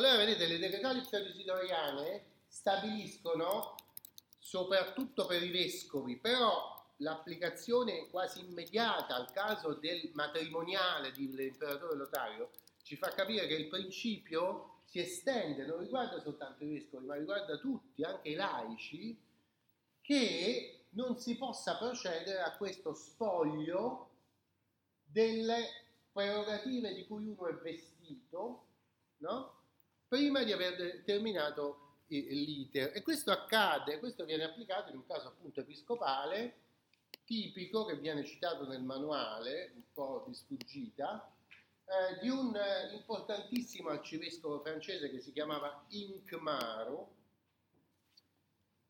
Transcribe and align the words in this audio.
Allora, 0.00 0.16
vedete, 0.16 0.46
le 0.46 0.58
decretali 0.58 1.02
pseudoisidoriane 1.02 2.24
stabiliscono, 2.48 3.74
soprattutto 4.38 5.26
per 5.26 5.42
i 5.42 5.50
vescovi, 5.50 6.16
però 6.16 6.74
l'applicazione 6.96 8.08
quasi 8.08 8.40
immediata 8.40 9.14
al 9.14 9.30
caso 9.30 9.74
del 9.74 10.10
matrimoniale 10.14 11.12
dell'imperatore 11.12 11.96
Lotario 11.96 12.48
ci 12.82 12.96
fa 12.96 13.10
capire 13.10 13.46
che 13.46 13.56
il 13.56 13.68
principio 13.68 14.78
si 14.86 15.00
estende, 15.00 15.66
non 15.66 15.80
riguarda 15.80 16.18
soltanto 16.18 16.64
i 16.64 16.68
vescovi, 16.68 17.04
ma 17.04 17.16
riguarda 17.16 17.58
tutti, 17.58 18.02
anche 18.02 18.30
i 18.30 18.34
laici, 18.36 19.20
che 20.00 20.84
non 20.92 21.18
si 21.18 21.36
possa 21.36 21.76
procedere 21.76 22.40
a 22.40 22.56
questo 22.56 22.94
spoglio 22.94 24.08
delle 25.04 25.66
prerogative 26.10 26.94
di 26.94 27.06
cui 27.06 27.26
uno 27.26 27.48
è 27.48 27.52
vestito, 27.52 28.64
no? 29.18 29.58
Prima 30.10 30.42
di 30.42 30.50
aver 30.50 31.04
terminato 31.04 31.98
l'iter. 32.08 32.90
E 32.96 33.02
questo 33.02 33.30
accade, 33.30 34.00
questo 34.00 34.24
viene 34.24 34.42
applicato 34.42 34.90
in 34.90 34.96
un 34.96 35.06
caso 35.06 35.28
appunto 35.28 35.60
episcopale, 35.60 36.56
tipico 37.24 37.84
che 37.84 37.94
viene 37.94 38.24
citato 38.24 38.66
nel 38.66 38.82
manuale, 38.82 39.70
un 39.76 39.82
po' 39.92 40.24
di 40.26 40.34
sfuggita, 40.34 41.32
eh, 41.84 42.18
di 42.18 42.28
un 42.28 42.56
eh, 42.56 42.92
importantissimo 42.92 43.90
arcivescovo 43.90 44.58
francese 44.62 45.10
che 45.10 45.20
si 45.20 45.30
chiamava 45.30 45.84
Incmaro, 45.90 47.14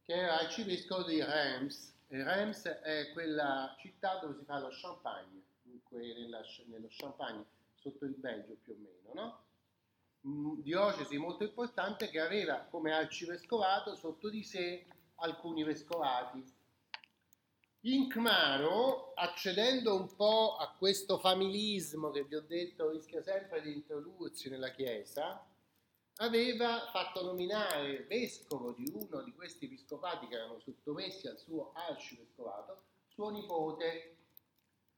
che 0.03 0.15
era 0.15 0.39
arcivescovo 0.39 1.03
di 1.03 1.23
Reims. 1.23 1.93
Reims 2.09 2.65
è 2.65 3.13
quella 3.13 3.77
città 3.79 4.21
dove 4.21 4.39
si 4.39 4.45
fa 4.47 4.59
lo 4.59 4.71
champagne, 4.73 5.43
dunque 5.65 6.15
nella, 6.15 6.41
nello 6.65 6.89
champagne, 6.89 7.45
sotto 7.75 8.07
il 8.07 8.15
Belgio 8.15 8.57
più 8.65 8.73
o 8.73 8.77
meno, 8.77 9.23
no? 9.23 9.49
Mm, 10.27 10.61
diocesi 10.61 11.17
molto 11.17 11.45
importante 11.45 12.11
che 12.11 12.21
aveva 12.21 12.67
come 12.71 12.93
arcivescovato 12.93 13.97
sotto 13.97 14.29
di 14.29 14.43
sé 14.43 14.87
alcuni 15.17 15.65
vescovati 15.65 16.59
Incmaro, 17.83 19.15
accedendo 19.15 19.97
un 19.97 20.15
po' 20.15 20.57
a 20.57 20.71
questo 20.77 21.17
familismo 21.17 22.11
che 22.11 22.25
vi 22.25 22.35
ho 22.35 22.43
detto 22.43 22.91
rischia 22.91 23.23
sempre 23.23 23.63
di 23.63 23.73
introdursi 23.73 24.51
nella 24.51 24.71
Chiesa, 24.71 25.43
aveva 26.17 26.91
fatto 26.93 27.23
nominare 27.23 28.05
vescovo 28.05 28.73
di 28.73 28.85
uno 28.93 29.23
di 29.23 29.33
questi 29.33 29.65
episcopati 29.65 30.27
che 30.27 30.35
erano 30.35 30.59
sottomessi 30.59 31.27
al 31.27 31.39
suo 31.39 31.73
arcivescovato, 31.73 32.83
suo 33.09 33.31
nipote, 33.31 34.17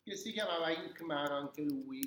che 0.02 0.16
si 0.16 0.32
chiamava 0.32 0.70
Incmaro 0.70 1.36
anche 1.36 1.62
lui. 1.62 2.00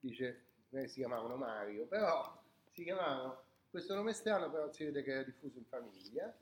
Dice, 0.00 0.47
eh, 0.70 0.88
si 0.88 1.00
chiamavano 1.00 1.36
Mario, 1.36 1.86
però 1.86 2.40
si 2.72 2.84
chiamavano, 2.84 3.42
questo 3.70 3.94
nome 3.94 4.12
strano 4.12 4.50
però 4.50 4.70
si 4.72 4.84
vede 4.84 5.02
che 5.02 5.10
era 5.12 5.22
diffuso 5.22 5.58
in 5.58 5.64
famiglia, 5.64 6.34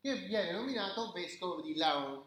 che 0.00 0.14
viene 0.16 0.52
nominato 0.52 1.12
vescovo 1.12 1.60
di 1.62 1.76
Laon 1.76 2.24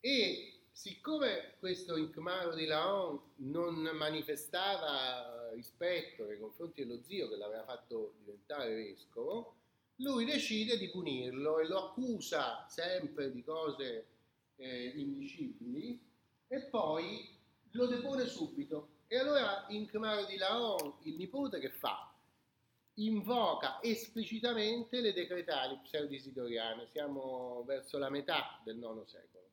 e 0.00 0.60
siccome 0.72 1.54
questo 1.58 1.96
Incmaro 1.96 2.54
di 2.54 2.64
Laon 2.64 3.20
non 3.36 3.74
manifestava 3.94 5.50
rispetto 5.52 6.24
nei 6.24 6.38
confronti 6.38 6.84
dello 6.84 7.02
zio 7.02 7.28
che 7.28 7.36
l'aveva 7.36 7.64
fatto 7.64 8.14
diventare 8.18 8.74
vescovo, 8.74 9.56
lui 9.96 10.24
decide 10.24 10.78
di 10.78 10.88
punirlo 10.88 11.58
e 11.58 11.66
lo 11.66 11.88
accusa 11.88 12.66
sempre 12.68 13.30
di 13.30 13.44
cose 13.44 14.06
eh, 14.56 14.92
indicibili 14.96 16.00
e 16.48 16.60
poi 16.62 17.28
lo 17.72 17.86
depone 17.86 18.26
subito. 18.26 18.98
E 19.12 19.18
allora 19.18 19.64
Incmaro 19.70 20.24
di 20.24 20.36
Laon, 20.36 20.98
il 21.02 21.16
nipote, 21.16 21.58
che 21.58 21.70
fa? 21.70 22.14
Invoca 22.94 23.82
esplicitamente 23.82 25.00
le 25.00 25.12
decretali 25.12 25.80
pseudisidoriane, 25.82 26.86
siamo 26.86 27.64
verso 27.66 27.98
la 27.98 28.08
metà 28.08 28.60
del 28.62 28.76
IX 28.76 29.04
secolo 29.06 29.48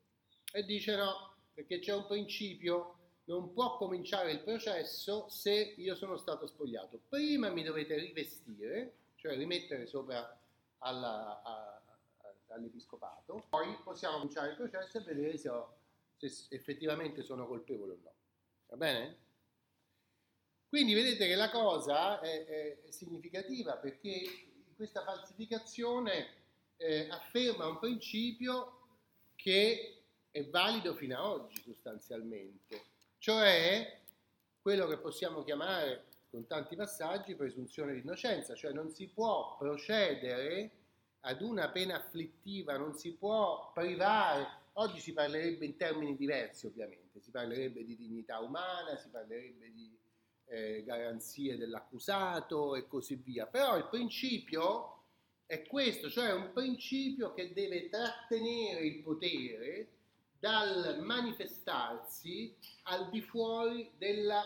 e 0.52 0.64
dice 0.64 0.96
no, 0.96 1.38
perché 1.56 1.80
c'è 1.80 1.92
un 1.96 2.06
principio, 2.06 2.98
non 3.24 3.52
può 3.52 3.78
cominciare 3.78 4.32
il 4.32 4.42
processo 4.42 5.28
se 5.28 5.74
io 5.76 5.96
sono 5.96 6.18
stato 6.18 6.46
spogliato. 6.46 7.00
Prima 7.10 7.50
mi 7.50 7.64
dovete 7.64 7.98
rivestire, 7.98 8.94
cioè 9.16 9.36
rimettere 9.36 9.88
sopra 9.88 10.40
alla, 10.78 11.42
a, 11.42 11.82
all'episcopato, 12.50 13.44
poi 13.50 13.76
possiamo 13.84 14.18
cominciare 14.18 14.52
il 14.52 14.56
processo 14.56 15.00
e 15.00 15.02
vedere 15.02 15.36
se, 15.36 15.50
ho, 15.50 15.78
se 16.16 16.46
effettivamente 16.50 17.24
sono 17.24 17.48
colpevole 17.48 17.94
o 17.94 17.98
no. 18.04 18.14
Va 18.68 18.78
bene? 18.78 19.26
Quindi 20.70 20.94
vedete 20.94 21.28
che 21.28 21.36
la 21.36 21.50
cosa 21.50 22.20
è, 22.20 22.46
è 22.46 22.92
significativa 22.92 23.78
perché 23.78 24.24
questa 24.76 25.02
falsificazione 25.04 26.28
eh, 26.78 27.08
afferma 27.10 27.68
un 27.68 27.80
principio 27.80 28.74
che 29.36 30.02
è 30.30 30.44
valido 30.46 30.94
fino 30.94 31.18
ad 31.18 31.26
oggi 31.26 31.62
sostanzialmente, 31.62 32.84
cioè 33.18 34.02
quello 34.62 34.88
che 34.88 34.98
possiamo 34.98 35.44
chiamare 35.44 36.06
con 36.30 36.46
tanti 36.46 36.76
passaggi 36.76 37.36
presunzione 37.36 37.94
di 37.94 38.02
innocenza, 38.02 38.54
cioè 38.54 38.72
non 38.72 38.92
si 38.92 39.08
può 39.08 39.56
procedere 39.58 40.72
ad 41.22 41.42
una 41.42 41.70
pena 41.70 41.96
afflittiva, 41.96 42.78
non 42.78 42.94
si 42.94 43.14
può 43.14 43.72
privare, 43.74 44.48
oggi 44.74 45.00
si 45.00 45.14
parlerebbe 45.14 45.66
in 45.66 45.78
termini 45.78 46.16
diversi 46.16 46.68
ovviamente, 46.68 47.22
si 47.22 47.32
parlerebbe 47.32 47.84
di 47.84 47.96
dignità 47.96 48.40
umana, 48.40 48.98
si 48.98 49.10
parlerebbe 49.10 49.72
di 49.72 49.98
eh, 50.48 50.84
garanzie 50.84 51.58
dell'accusato 51.58 52.76
e 52.76 52.88
così 52.88 53.16
via, 53.16 53.46
però 53.46 53.78
il 53.78 53.88
principio 53.90 55.04
è 55.46 55.64
questo, 55.66 56.10
cioè 56.10 56.34
un 56.34 56.52
principio 56.54 57.34
che 57.34 57.54
deve 57.54 57.90
trattenere 57.90 58.86
il 58.86 59.02
potere 59.02 59.88
dal 60.40 61.02
manifestarsi 61.02 62.56
al 62.84 63.10
di 63.10 63.22
fuori 63.22 63.90
della, 63.98 64.44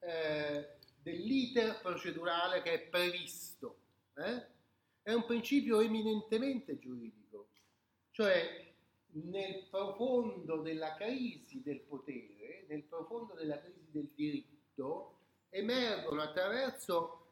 eh, 0.00 0.68
dell'iter 1.02 1.80
procedurale 1.80 2.62
che 2.62 2.72
è 2.72 2.80
previsto. 2.80 3.78
Eh? 4.14 4.54
È 5.02 5.12
un 5.12 5.24
principio 5.24 5.80
eminentemente 5.80 6.78
giuridico, 6.78 7.50
cioè 8.10 8.64
nel 9.24 9.66
profondo 9.70 10.62
della 10.62 10.94
crisi 10.94 11.62
del 11.62 11.80
potere, 11.80 12.64
nel 12.68 12.82
profondo 12.82 13.34
della 13.34 13.60
crisi 13.60 13.90
del 13.90 14.10
diritto, 14.14 14.55
emergono 15.48 16.22
attraverso 16.22 17.26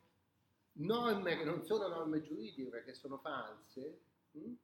norme 0.75 1.37
che 1.37 1.45
non 1.45 1.65
sono 1.65 1.89
norme 1.89 2.23
giuridiche 2.23 2.71
perché 2.71 2.95
sono 2.95 3.19
false, 3.19 4.01
mh? 4.33 4.41
Hm? 4.41 4.55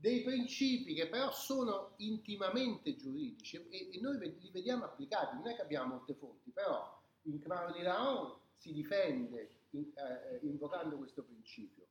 dei 0.00 0.22
principi 0.22 0.94
che 0.94 1.08
però 1.08 1.30
sono 1.30 1.92
intimamente 1.98 2.96
giuridici 2.96 3.56
e, 3.68 3.90
e 3.92 4.00
noi 4.00 4.18
li 4.18 4.50
vediamo 4.50 4.84
applicati, 4.84 5.36
non 5.36 5.48
è 5.48 5.54
che 5.54 5.60
abbiamo 5.60 5.96
molte 5.96 6.14
fonti, 6.14 6.50
però 6.50 6.98
in 7.24 7.38
Crano 7.38 7.72
di 7.72 7.82
Laon 7.82 8.34
si 8.56 8.72
difende 8.72 9.66
in, 9.70 9.90
eh, 9.94 10.38
invocando 10.42 10.96
questo 10.96 11.22
principio 11.22 11.86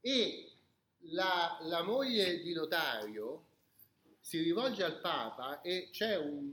e 0.00 0.50
la, 1.10 1.58
la, 1.62 1.82
moglie 1.82 2.40
di 2.40 2.52
Lotario 2.52 3.46
si 4.18 4.42
rivolge 4.42 4.82
al 4.82 5.00
Papa 5.00 5.60
e 5.60 5.88
c'è 5.92 6.16
un 6.16 6.52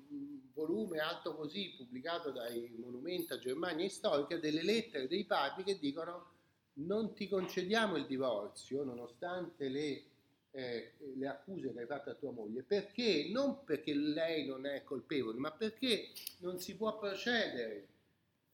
volume 0.70 1.00
alto 1.00 1.36
così 1.36 1.74
pubblicato 1.76 2.30
dai 2.32 2.72
Monumenta 2.78 3.40
Germania 3.40 3.90
Storica 3.90 4.38
delle 4.38 4.64
lettere 4.64 5.08
dei 5.08 5.26
papi 5.26 5.64
che 5.64 5.80
dicono 5.80 6.38
non 6.74 7.14
ti 7.14 7.28
concediamo 7.28 7.98
il 7.98 8.06
divorzio 8.06 8.84
nonostante 8.84 9.68
le 9.68 10.04
eh, 10.52 10.94
le 11.16 11.28
accuse 11.28 11.72
che 11.72 11.82
hai 11.82 11.86
fatto 11.86 12.10
a 12.10 12.16
tua 12.16 12.32
moglie, 12.32 12.64
perché 12.64 13.30
non 13.32 13.64
perché 13.64 13.94
lei 13.94 14.48
non 14.48 14.66
è 14.66 14.84
colpevole, 14.84 15.38
ma 15.38 15.52
perché 15.52 16.10
non 16.40 16.60
si 16.60 16.76
può 16.76 16.98
procedere 16.98 17.88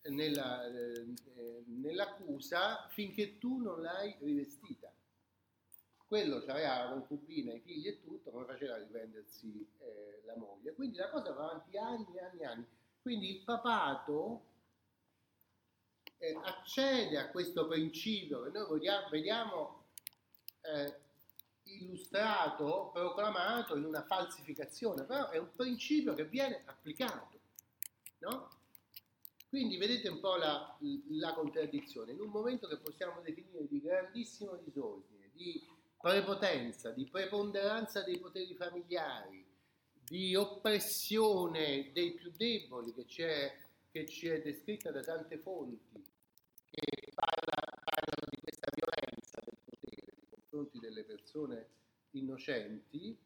nella, 0.10 0.66
eh, 0.68 1.06
nell'accusa 1.68 2.88
finché 2.90 3.38
tu 3.38 3.62
non 3.62 3.82
l'hai 3.82 4.14
rivestita. 4.20 4.92
Quello 6.16 6.38
aveva 6.48 6.86
la 6.86 6.90
concubina, 6.92 7.54
i 7.54 7.60
figli 7.60 7.90
e 7.90 8.02
tutto, 8.02 8.32
come 8.32 8.46
faceva 8.46 8.76
a 8.76 8.78
riprendersi 8.78 9.68
eh, 9.80 10.22
la 10.24 10.38
moglie. 10.38 10.72
Quindi 10.72 10.96
la 10.96 11.10
cosa 11.10 11.34
va 11.34 11.50
avanti 11.50 11.76
anni 11.76 12.16
e 12.16 12.20
anni 12.22 12.40
e 12.40 12.46
anni. 12.46 12.66
Quindi 13.02 13.36
il 13.36 13.44
papato 13.44 14.46
eh, 16.20 16.40
accede 16.42 17.18
a 17.18 17.30
questo 17.32 17.68
principio 17.68 18.44
che 18.44 18.50
noi 18.52 18.66
vediamo, 18.72 19.10
vediamo 19.10 19.84
eh, 20.62 21.00
illustrato, 21.64 22.92
proclamato 22.94 23.76
in 23.76 23.84
una 23.84 24.06
falsificazione, 24.06 25.04
però 25.04 25.28
è 25.32 25.38
un 25.38 25.52
principio 25.54 26.14
che 26.14 26.24
viene 26.24 26.62
applicato, 26.64 27.40
no? 28.20 28.52
Quindi 29.50 29.76
vedete 29.76 30.08
un 30.08 30.22
po' 30.22 30.38
la, 30.38 30.78
la 31.10 31.34
contraddizione. 31.34 32.14
In 32.14 32.22
un 32.22 32.30
momento 32.30 32.70
che 32.70 32.78
possiamo 32.78 33.20
definire 33.20 33.68
di 33.68 33.82
grandissimo 33.82 34.56
disordine, 34.64 35.30
di 35.34 35.74
prepotenza, 36.06 36.92
di 36.92 37.08
preponderanza 37.08 38.04
dei 38.04 38.20
poteri 38.20 38.54
familiari, 38.54 39.44
di 40.08 40.36
oppressione 40.36 41.90
dei 41.94 42.14
più 42.14 42.32
deboli 42.38 42.94
che, 42.94 43.54
che 43.90 44.06
ci 44.06 44.28
è 44.28 44.40
descritta 44.40 44.92
da 44.92 45.02
tante 45.02 45.40
fonti 45.40 46.04
che 46.70 47.12
parla, 47.12 47.82
parlano 47.84 48.28
di 48.30 48.40
questa 48.40 48.70
violenza 48.76 49.42
del 49.46 49.58
potere 49.66 50.14
nei 50.16 50.28
confronti 50.30 50.78
delle 50.78 51.04
persone 51.06 51.70
innocenti, 52.12 53.18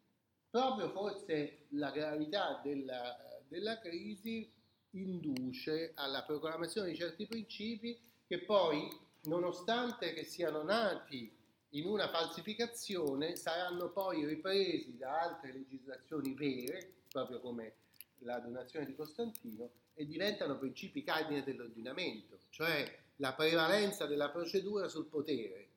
proprio 0.49 0.89
forse 0.91 1.65
la 1.71 1.91
gravità 1.91 2.61
della, 2.63 3.41
della 3.49 3.77
crisi 3.79 4.49
induce 4.91 5.91
alla 5.95 6.23
proclamazione 6.23 6.91
di 6.91 6.95
certi 6.95 7.27
principi 7.27 7.99
che 8.25 8.39
poi, 8.45 8.87
nonostante 9.23 10.13
che 10.13 10.23
siano 10.23 10.63
nati 10.63 11.38
in 11.71 11.86
una 11.86 12.10
falsificazione, 12.10 13.36
saranno 13.36 13.89
poi 13.89 14.25
ripresi 14.25 14.98
da 14.98 15.21
altre 15.21 15.54
legislazioni 15.54 16.33
vere, 16.33 16.94
proprio 17.10 17.39
come 17.39 17.74
la 18.19 18.39
donazione 18.39 18.86
di 18.86 18.95
Costantino, 18.95 19.69
e 19.94 20.06
diventano 20.06 20.57
principi 20.57 21.04
cardine 21.04 21.44
dell'ordinamento, 21.44 22.39
cioè 22.50 22.98
la 23.18 23.33
prevalenza 23.33 24.06
della 24.06 24.30
procedura 24.30 24.88
sul 24.88 25.07
potere, 25.07 25.68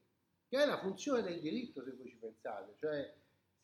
che 0.49 0.63
è 0.63 0.67
la 0.67 0.79
funzione 0.79 1.23
del 1.23 1.41
diritto, 1.41 1.83
se 1.83 1.91
voi 1.93 2.09
ci 2.09 2.17
pensate, 2.17 2.75
cioè 2.79 3.13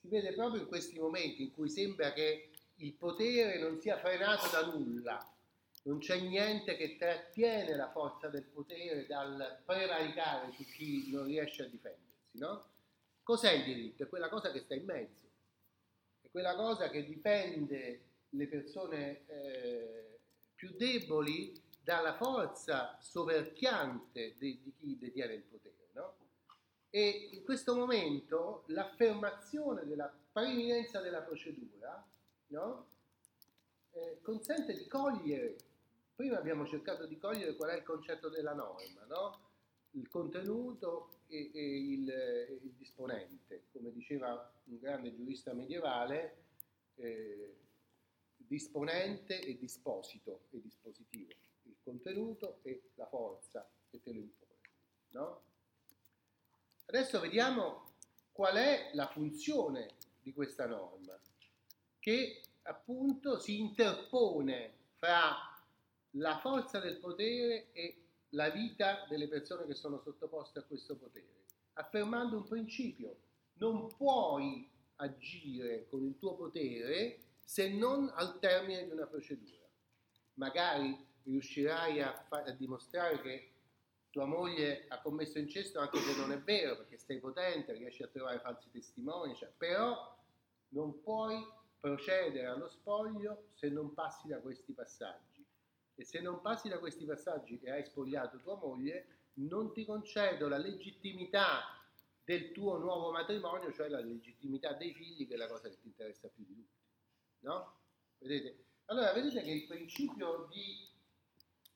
si 0.01 0.09
vede 0.09 0.33
proprio 0.33 0.63
in 0.63 0.69
questi 0.69 0.99
momenti 0.99 1.43
in 1.43 1.53
cui 1.53 1.69
sembra 1.69 2.13
che 2.13 2.51
il 2.77 2.93
potere 2.95 3.59
non 3.59 3.81
sia 3.81 3.99
frenato 3.99 4.49
da 4.51 4.67
nulla, 4.67 5.33
non 5.85 5.99
c'è 5.99 6.21
niente 6.21 6.77
che 6.77 6.97
trattiene 6.97 7.75
la 7.77 7.91
forza 7.91 8.29
del 8.29 8.45
potere 8.45 9.07
dal 9.07 9.63
prevaricare 9.65 10.53
su 10.53 10.65
chi 10.65 11.11
non 11.11 11.25
riesce 11.25 11.63
a 11.63 11.67
difendersi, 11.67 12.08
no? 12.39 12.65
Cos'è 13.23 13.53
il 13.53 13.65
diritto? 13.65 14.05
È 14.05 14.09
quella 14.09 14.29
cosa 14.29 14.51
che 14.51 14.61
sta 14.61 14.75
in 14.75 14.85
mezzo, 14.85 15.27
è 16.23 16.29
quella 16.31 16.55
cosa 16.55 16.89
che 16.89 17.05
difende 17.05 18.01
le 18.31 18.47
persone 18.47 19.27
eh, 19.27 20.19
più 20.55 20.75
deboli 20.77 21.61
dalla 21.83 22.15
forza 22.15 22.99
soverchiante 23.01 24.35
di, 24.39 24.61
di 24.63 24.75
chi 24.79 24.99
detiene 24.99 25.35
il 25.35 25.43
potere, 25.43 25.89
no? 25.93 26.15
E 26.91 27.31
in 27.33 27.45
questo 27.45 27.75
momento 27.75 28.65
l'affermazione 28.67 29.87
della 29.87 30.13
preeminenza 30.33 31.01
della 31.01 31.21
procedura 31.21 32.07
no? 32.49 32.87
eh, 33.93 34.19
consente 34.23 34.75
di 34.75 34.87
cogliere, 34.87 35.57
prima 36.15 36.39
abbiamo 36.39 36.67
cercato 36.67 37.07
di 37.07 37.19
cogliere 37.19 37.57
qual 37.57 37.71
è 37.71 37.77
il 37.77 37.83
concetto 37.83 38.29
della 38.29 38.55
norma, 38.55 39.05
no? 39.07 39.48
Il 39.93 40.09
contenuto 40.09 41.21
e, 41.29 41.51
e 41.53 41.93
il, 41.93 42.61
il, 42.63 42.73
disponente, 42.77 43.65
come 43.73 43.93
diceva 43.93 44.53
un 44.65 44.79
grande 44.79 45.15
giurista 45.15 45.53
medievale, 45.53 46.37
eh, 46.97 47.57
disponente 48.37 49.41
e 49.41 49.59
disposito 49.59 50.47
e 50.51 50.61
dispositivo, 50.61 51.33
il 51.65 51.77
contenuto 51.83 52.61
e 52.63 52.91
la 52.95 53.07
forza 53.07 53.69
che 53.91 54.01
te 54.03 54.13
lo 54.13 54.21
impone. 54.21 54.57
No? 55.11 55.43
Adesso 56.87 57.21
vediamo 57.21 57.93
qual 58.33 58.57
è 58.57 58.91
la 58.95 59.09
funzione 59.09 59.95
di 60.23 60.33
questa 60.33 60.67
norma, 60.67 61.19
che 61.99 62.41
appunto 62.63 63.39
si 63.39 63.59
interpone 63.59 64.73
fra 64.97 65.35
la 66.13 66.39
forza 66.39 66.79
del 66.81 66.99
potere 66.99 67.73
e 67.73 68.08
la 68.31 68.51
vita 68.51 69.07
delle 69.09 69.29
persone 69.29 69.67
che 69.67 69.75
sono 69.75 70.01
sottoposte 70.01 70.59
a 70.59 70.65
questo 70.65 70.97
potere, 70.97 71.45
affermando 71.75 72.37
un 72.37 72.45
principio, 72.45 73.17
non 73.55 73.87
puoi 73.97 74.69
agire 74.97 75.87
con 75.89 76.05
il 76.05 76.19
tuo 76.19 76.35
potere 76.35 77.19
se 77.45 77.71
non 77.71 78.11
al 78.15 78.39
termine 78.39 78.85
di 78.85 78.91
una 78.91 79.07
procedura. 79.07 79.67
Magari 80.35 81.07
riuscirai 81.25 82.01
a, 82.03 82.13
fa- 82.29 82.43
a 82.43 82.51
dimostrare 82.53 83.21
che 83.21 83.53
tua 84.11 84.27
moglie 84.27 84.87
ha 84.89 85.01
commesso 85.01 85.39
incesto 85.39 85.79
anche 85.79 85.99
se 85.99 86.17
non 86.17 86.33
è 86.33 86.39
vero, 86.41 86.77
perché 86.77 86.99
sei 86.99 87.19
potente, 87.19 87.73
riesci 87.73 88.03
a 88.03 88.09
trovare 88.09 88.41
falsi 88.41 88.71
testimoni, 88.71 89.35
cioè, 89.35 89.51
però 89.57 90.17
non 90.69 91.01
puoi 91.01 91.43
procedere 91.79 92.47
allo 92.47 92.69
spoglio 92.69 93.49
se 93.55 93.69
non 93.69 93.95
passi 93.95 94.29
da 94.29 94.39
questi 94.41 94.73
passaggi. 94.73 95.38
E 96.01 96.05
se 96.05 96.21
non 96.21 96.41
passi 96.41 96.69
da 96.69 96.79
questi 96.79 97.05
passaggi 97.05 97.59
e 97.61 97.73
hai 97.73 97.85
spogliato 97.85 98.39
tua 98.39 98.55
moglie, 98.55 99.07
non 99.35 99.73
ti 99.73 99.85
concedo 99.85 100.47
la 100.47 100.57
legittimità 100.57 101.77
del 102.25 102.53
tuo 102.53 102.79
nuovo 102.79 103.11
matrimonio, 103.11 103.73
cioè 103.73 103.89
la 103.89 103.99
legittimità 103.99 104.75
dei 104.75 104.95
figli, 104.95 105.27
che 105.27 105.35
è 105.35 105.37
la 105.37 105.49
cosa 105.49 105.69
che 105.69 105.81
ti 105.81 105.89
interessa 105.89 106.29
più 106.29 106.45
di 106.47 106.55
tutti. 106.55 106.79
No? 107.41 107.75
Vedete? 108.19 108.65
Allora, 108.87 109.13
vedete 109.13 109.43
che 109.43 109.51
il 109.51 109.67
principio 109.67 110.47
di 110.53 110.87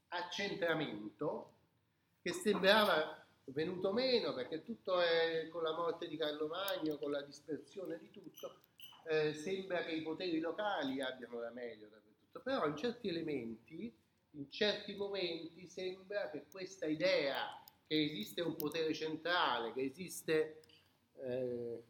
accentramento 0.09 1.55
che 2.21 2.33
sembrava 2.33 3.27
venuto 3.47 3.93
meno 3.93 4.33
perché 4.35 4.63
tutto 4.63 5.01
è 5.01 5.49
con 5.51 5.65
la 5.65 5.75
morte 5.75 6.07
di 6.07 6.17
Carlo 6.17 6.47
Magno, 6.47 6.97
con 6.99 7.11
la 7.11 7.23
dispersione 7.23 7.99
di 7.99 8.11
tutto, 8.11 8.61
eh, 9.09 9.35
sembra 9.35 9.83
che 9.83 9.93
i 9.93 10.03
poteri 10.03 10.39
locali 10.39 11.01
abbiano 11.01 11.41
la 11.41 11.51
meglio 11.51 11.89
da 11.89 11.99
tutto, 11.99 12.41
però 12.41 12.67
in 12.67 12.77
certi 12.77 13.09
elementi, 13.09 13.93
in 14.32 14.50
certi 14.50 14.94
momenti 14.94 15.67
sembra 15.67 16.31
che 16.31 16.46
questa 16.50 16.87
idea 16.87 17.62
che 17.87 18.02
esiste 18.05 18.40
un 18.40 18.56
potere 18.56 18.94
centrale, 18.94 19.73
che 19.73 19.82
esiste, 19.82 20.62
eh, 21.17 21.82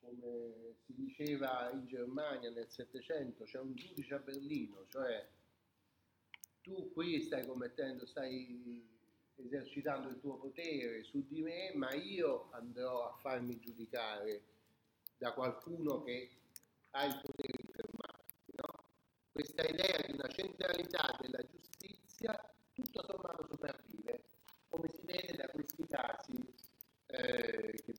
come 0.00 0.74
si 0.84 0.94
diceva 0.94 1.70
in 1.72 1.86
Germania 1.86 2.50
nel 2.50 2.68
Settecento, 2.68 3.44
c'è 3.44 3.58
un 3.58 3.74
giudice 3.74 4.14
a 4.14 4.18
Berlino, 4.18 4.86
cioè 4.88 5.26
tu 6.60 6.92
qui 6.92 7.22
stai 7.22 7.46
commettendo, 7.46 8.06
stai 8.06 8.90
esercitando 9.36 10.08
il 10.08 10.20
tuo 10.20 10.36
potere 10.36 11.02
su 11.04 11.26
di 11.26 11.40
me, 11.40 11.72
ma 11.74 11.92
io 11.94 12.50
andrò 12.52 13.08
a 13.08 13.16
farmi 13.16 13.58
giudicare 13.58 14.42
da 15.16 15.32
qualcuno 15.32 16.02
che 16.02 16.30
ha 16.90 17.04
il 17.06 17.20
potere? 17.22 17.61
Questa 19.32 19.62
idea 19.62 19.96
di 20.06 20.12
una 20.12 20.28
centralità 20.28 21.16
della 21.18 21.42
giustizia 21.46 22.38
tutto 22.74 23.02
sommato 23.02 23.46
sopravvive, 23.48 24.24
come 24.68 24.88
si 24.90 25.00
vede 25.06 25.36
da 25.36 25.48
questi 25.48 25.86
casi 25.86 26.34
eh, 27.06 27.82
che 27.82 27.91